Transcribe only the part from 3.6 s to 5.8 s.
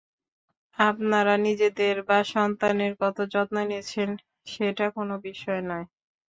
নিচ্ছেন সেটা কোন বিষয়